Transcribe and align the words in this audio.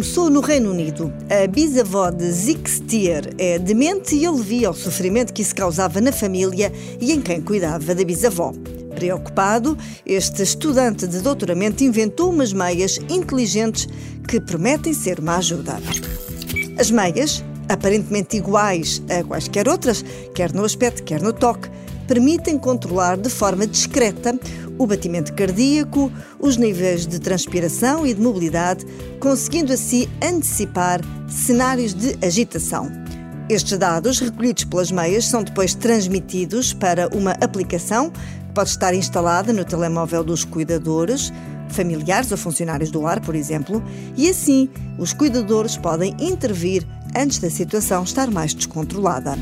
começou 0.00 0.30
no 0.30 0.40
Reino 0.40 0.70
Unido. 0.70 1.12
A 1.28 1.46
bisavó 1.46 2.10
de 2.10 2.32
Zig 2.32 2.70
Stier 2.70 3.34
é 3.36 3.58
demente 3.58 4.16
e 4.16 4.24
ele 4.24 4.40
via 4.40 4.70
o 4.70 4.74
sofrimento 4.74 5.30
que 5.30 5.42
isso 5.42 5.54
causava 5.54 6.00
na 6.00 6.10
família 6.10 6.72
e 6.98 7.12
em 7.12 7.20
quem 7.20 7.42
cuidava 7.42 7.94
da 7.94 8.02
bisavó. 8.02 8.54
Preocupado, 8.94 9.76
este 10.06 10.42
estudante 10.42 11.06
de 11.06 11.20
doutoramento 11.20 11.84
inventou 11.84 12.30
umas 12.30 12.50
meias 12.50 12.98
inteligentes 13.10 13.86
que 14.26 14.40
prometem 14.40 14.94
ser 14.94 15.20
uma 15.20 15.36
ajuda. 15.36 15.78
As 16.78 16.90
meias, 16.90 17.44
aparentemente 17.68 18.38
iguais 18.38 19.02
a 19.10 19.22
quaisquer 19.22 19.68
outras, 19.68 20.02
quer 20.34 20.50
no 20.54 20.64
aspecto, 20.64 21.02
quer 21.02 21.20
no 21.20 21.34
toque, 21.34 21.68
permitem 22.10 22.58
controlar 22.58 23.16
de 23.16 23.30
forma 23.30 23.64
discreta 23.64 24.36
o 24.76 24.84
batimento 24.84 25.32
cardíaco, 25.32 26.10
os 26.40 26.56
níveis 26.56 27.06
de 27.06 27.20
transpiração 27.20 28.04
e 28.04 28.12
de 28.12 28.20
mobilidade, 28.20 28.84
conseguindo 29.20 29.72
assim 29.72 30.08
antecipar 30.20 31.00
cenários 31.28 31.94
de 31.94 32.18
agitação. 32.20 32.90
Estes 33.48 33.78
dados, 33.78 34.18
recolhidos 34.18 34.64
pelas 34.64 34.90
meias, 34.90 35.26
são 35.26 35.44
depois 35.44 35.72
transmitidos 35.72 36.72
para 36.72 37.06
uma 37.16 37.30
aplicação 37.40 38.10
que 38.10 38.54
pode 38.56 38.70
estar 38.70 38.92
instalada 38.92 39.52
no 39.52 39.64
telemóvel 39.64 40.24
dos 40.24 40.44
cuidadores, 40.44 41.32
familiares 41.68 42.32
ou 42.32 42.36
funcionários 42.36 42.90
do 42.90 43.02
lar, 43.02 43.20
por 43.20 43.36
exemplo, 43.36 43.80
e 44.16 44.28
assim 44.28 44.68
os 44.98 45.12
cuidadores 45.12 45.76
podem 45.76 46.16
intervir 46.18 46.84
antes 47.16 47.38
da 47.38 47.48
situação 47.48 48.02
estar 48.02 48.28
mais 48.32 48.52
descontrolada. 48.52 49.38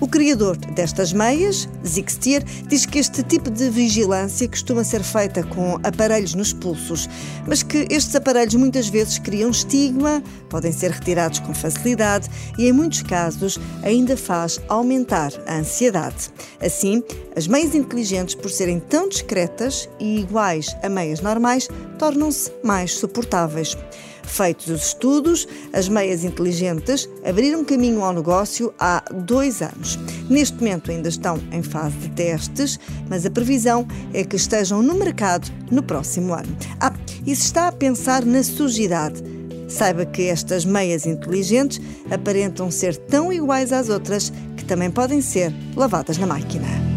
O 0.00 0.06
criador 0.06 0.56
destas 0.56 1.12
meias, 1.12 1.68
Zixtier, 1.84 2.44
diz 2.68 2.86
que 2.86 3.00
este 3.00 3.20
tipo 3.24 3.50
de 3.50 3.68
vigilância 3.68 4.48
costuma 4.48 4.84
ser 4.84 5.02
feita 5.02 5.42
com 5.42 5.74
aparelhos 5.82 6.34
nos 6.34 6.52
pulsos, 6.52 7.08
mas 7.48 7.64
que 7.64 7.78
estes 7.90 8.14
aparelhos 8.14 8.54
muitas 8.54 8.88
vezes 8.88 9.18
criam 9.18 9.50
estigma, 9.50 10.22
podem 10.48 10.70
ser 10.70 10.92
retirados 10.92 11.40
com 11.40 11.52
facilidade 11.52 12.30
e, 12.56 12.68
em 12.68 12.72
muitos 12.72 13.02
casos, 13.02 13.58
ainda 13.82 14.16
faz 14.16 14.60
aumentar 14.68 15.32
a 15.48 15.56
ansiedade. 15.56 16.30
Assim, 16.60 17.02
as 17.38 17.46
meias 17.46 17.72
inteligentes, 17.72 18.34
por 18.34 18.50
serem 18.50 18.80
tão 18.80 19.08
discretas 19.08 19.88
e 20.00 20.18
iguais 20.18 20.76
a 20.82 20.88
meias 20.88 21.20
normais, 21.20 21.68
tornam-se 21.96 22.50
mais 22.64 22.94
suportáveis. 22.94 23.76
Feitos 24.24 24.66
os 24.66 24.88
estudos, 24.88 25.46
as 25.72 25.88
meias 25.88 26.24
inteligentes 26.24 27.08
abriram 27.24 27.64
caminho 27.64 28.02
ao 28.02 28.12
negócio 28.12 28.74
há 28.76 29.04
dois 29.24 29.62
anos. 29.62 29.96
Neste 30.28 30.56
momento 30.56 30.90
ainda 30.90 31.08
estão 31.08 31.38
em 31.52 31.62
fase 31.62 31.96
de 31.98 32.08
testes, 32.10 32.80
mas 33.08 33.24
a 33.24 33.30
previsão 33.30 33.86
é 34.12 34.24
que 34.24 34.34
estejam 34.34 34.82
no 34.82 34.94
mercado 34.94 35.48
no 35.70 35.84
próximo 35.84 36.34
ano. 36.34 36.56
Ah, 36.80 36.92
e 37.24 37.36
se 37.36 37.44
está 37.44 37.68
a 37.68 37.72
pensar 37.72 38.24
na 38.24 38.42
sujidade, 38.42 39.22
saiba 39.68 40.04
que 40.04 40.22
estas 40.22 40.64
meias 40.64 41.06
inteligentes 41.06 41.80
aparentam 42.10 42.68
ser 42.68 42.96
tão 42.96 43.32
iguais 43.32 43.72
às 43.72 43.88
outras 43.88 44.32
que 44.56 44.64
também 44.64 44.90
podem 44.90 45.20
ser 45.20 45.54
lavadas 45.76 46.18
na 46.18 46.26
máquina. 46.26 46.87